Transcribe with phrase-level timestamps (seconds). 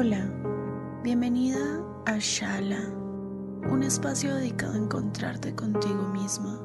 [0.00, 0.30] Hola,
[1.02, 1.58] bienvenida
[2.06, 2.78] a Shala,
[3.68, 6.56] un espacio dedicado a encontrarte contigo misma.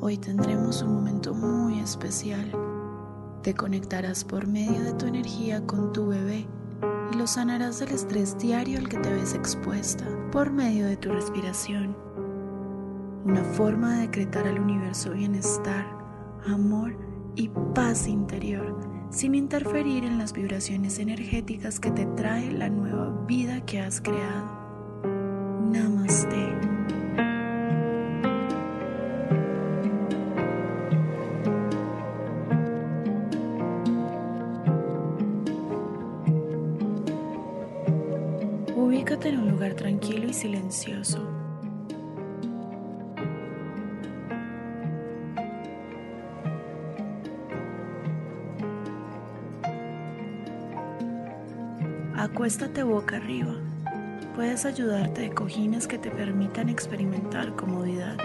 [0.00, 2.52] Hoy tendremos un momento muy especial.
[3.42, 6.46] Te conectarás por medio de tu energía con tu bebé
[7.12, 11.10] y lo sanarás del estrés diario al que te ves expuesta por medio de tu
[11.10, 11.96] respiración.
[13.24, 15.84] Una forma de decretar al universo bienestar,
[16.46, 16.96] amor
[17.34, 23.64] y paz interior sin interferir en las vibraciones energéticas que te trae la nueva vida
[23.64, 24.46] que has creado.
[25.72, 26.36] Namaste.
[38.76, 41.35] Ubícate en un lugar tranquilo y silencioso.
[52.36, 53.54] Acuéstate boca arriba.
[54.34, 58.18] Puedes ayudarte de cojines que te permitan experimentar comodidad.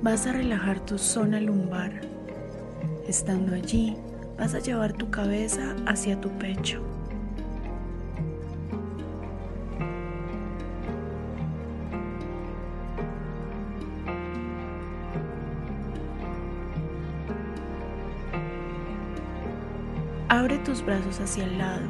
[0.00, 2.02] Vas a relajar tu zona lumbar.
[3.08, 3.96] Estando allí,
[4.38, 6.91] vas a llevar tu cabeza hacia tu pecho.
[20.32, 21.82] Abre tus brazos hacia el lado.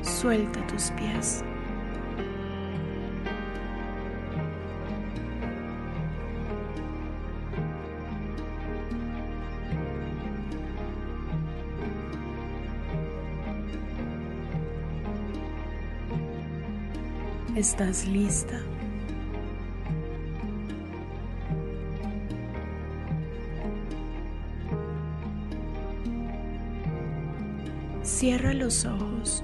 [0.00, 1.42] Suelta tus pies.
[17.56, 18.60] ¿Estás lista?
[28.14, 29.42] Cierra los ojos.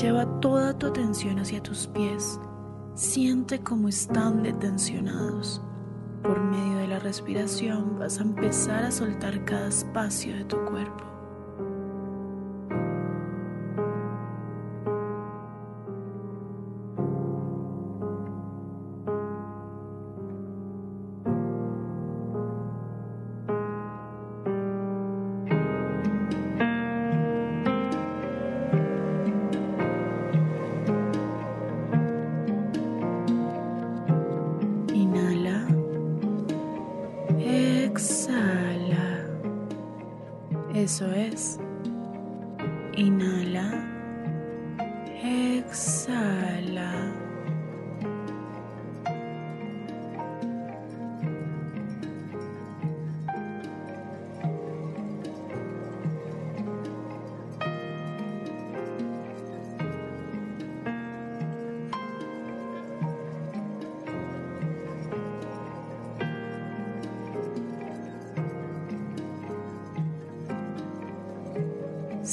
[0.00, 2.40] Lleva toda tu atención hacia tus pies.
[2.94, 5.60] Siente cómo están detencionados.
[6.22, 11.13] Por medio de la respiración vas a empezar a soltar cada espacio de tu cuerpo.
[40.94, 41.58] Eso es.
[42.96, 43.23] Inhala.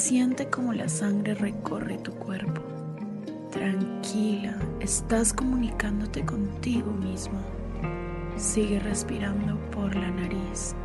[0.02, 2.60] Siente como la sangre recorre tu cuerpo.
[3.52, 7.40] Tranquila, estás comunicándote contigo misma.
[8.36, 10.76] Sigue respirando por la nariz.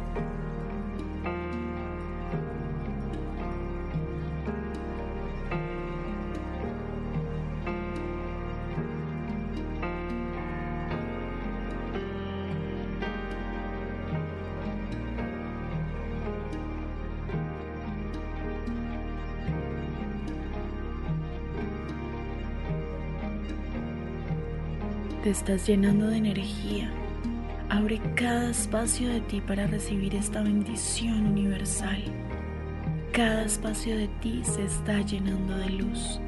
[25.27, 26.89] Te estás llenando de energía.
[27.69, 32.01] Abre cada espacio de ti para recibir esta bendición universal.
[33.11, 36.21] Cada espacio de ti se está llenando de luz.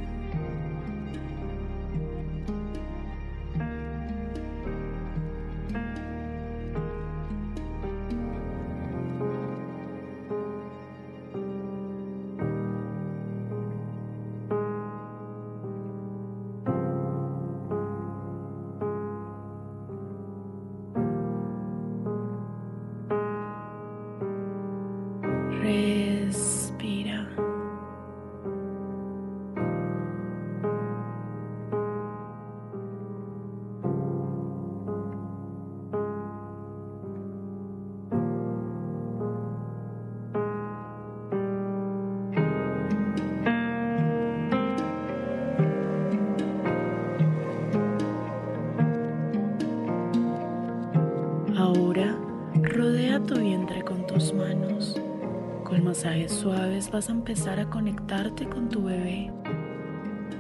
[56.27, 59.31] Suaves vas a empezar a conectarte con tu bebé.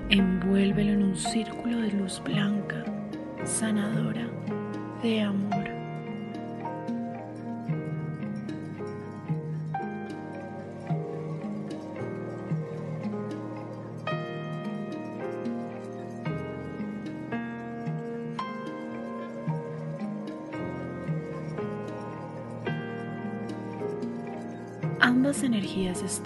[0.08, 2.84] Envuélvelo en un círculo de luz blanca,
[3.44, 4.26] sanadora,
[5.02, 5.57] de amor.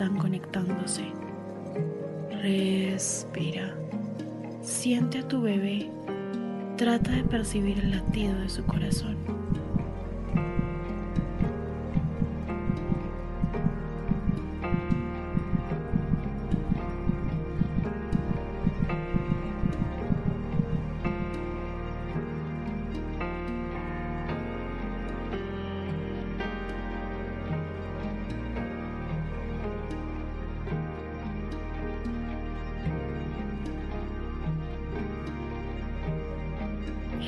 [0.02, 1.04] Están conectándose.
[2.42, 3.72] Respira.
[4.60, 5.90] Siente a tu bebé.
[6.76, 9.16] Trata de percibir el latido de su corazón.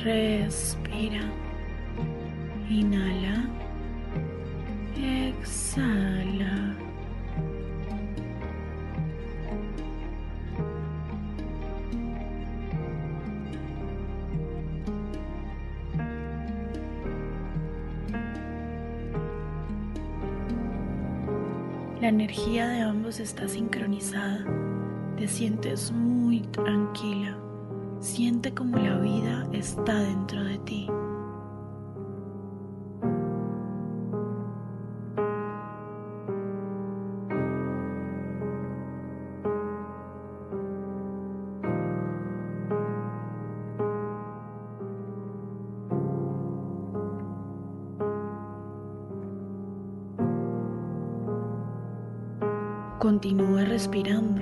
[0.05, 1.23] Respira.
[2.69, 3.49] Inhala.
[4.95, 6.75] Exhala.
[21.99, 24.45] La energía de ambos está sincronizada.
[25.17, 27.44] Te sientes muy tranquila.
[27.99, 30.87] Siente como la vida está dentro de ti.
[52.99, 54.41] Continúa respirando.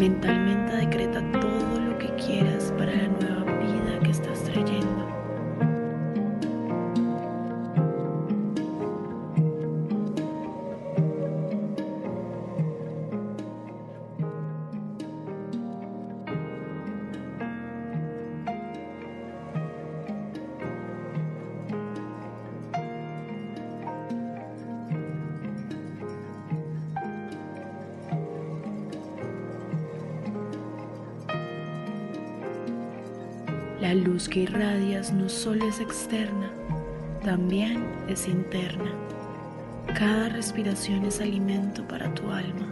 [0.00, 5.19] Mentalmente decreta todo lo que quieras para la nueva vida que estás trayendo.
[33.90, 36.48] La luz que irradias no solo es externa,
[37.24, 38.92] también es interna.
[39.98, 42.68] Cada respiración es alimento para tu alma.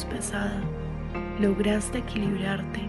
[0.00, 0.60] Pesada.
[1.40, 2.88] Lograste equilibrarte.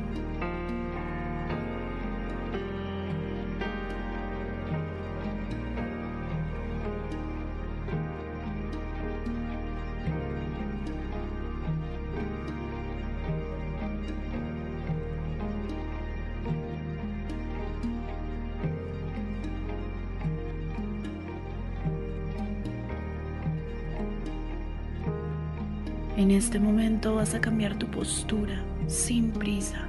[26.16, 29.88] En este momento vas a cambiar tu postura sin prisa.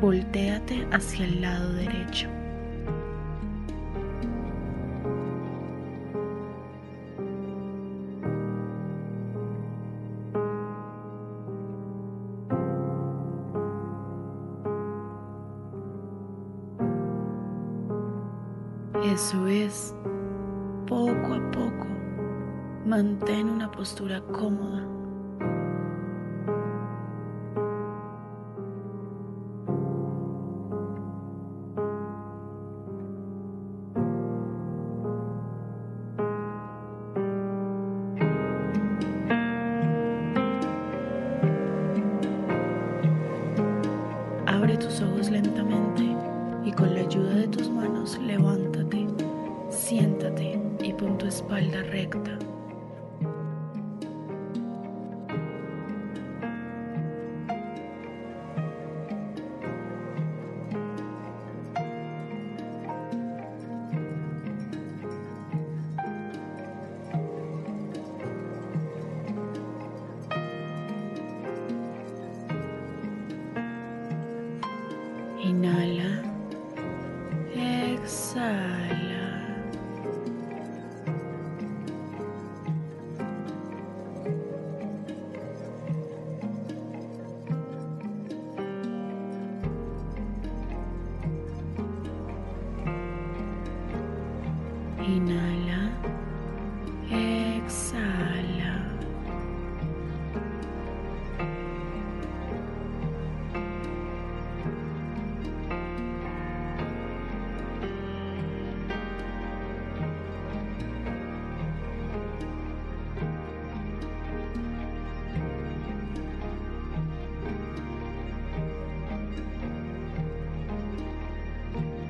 [0.00, 2.28] Voltéate hacia el lado derecho.
[19.04, 19.94] Eso es,
[20.88, 21.86] poco a poco,
[22.84, 24.97] mantén una postura cómoda
[44.78, 46.04] tus ojos lentamente
[46.64, 49.06] y con la ayuda de tus manos levántate,
[49.70, 52.38] siéntate y pon tu espalda recta.
[75.58, 76.10] Inhala.
[77.52, 79.26] Exhala.
[95.02, 95.87] Inhala.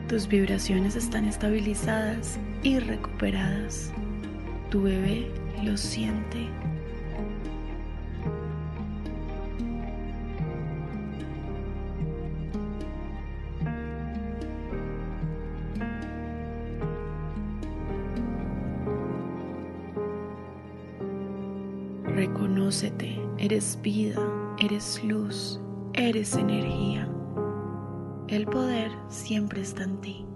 [0.09, 3.93] Tus vibraciones están estabilizadas y recuperadas.
[4.71, 5.31] Tu bebé
[5.63, 6.49] lo siente.
[22.07, 24.23] Reconócete, eres vida,
[24.59, 25.61] eres luz,
[25.93, 27.07] eres energía.
[28.29, 30.27] El poder siempre está en ti.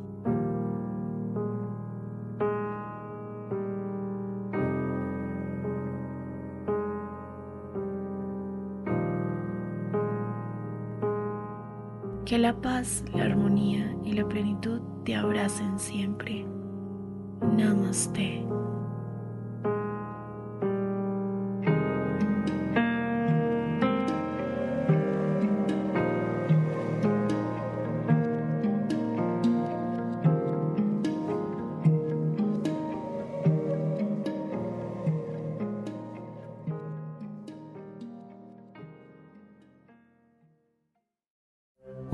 [12.25, 16.47] Que la paz, la armonía y la plenitud te abracen siempre.
[17.43, 18.43] Namaste.